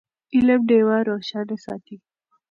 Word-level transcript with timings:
علم 0.35 0.61
ډېوه 0.69 0.97
روښانه 1.07 1.55
ساتي. 1.65 1.97